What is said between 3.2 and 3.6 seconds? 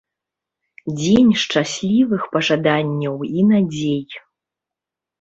і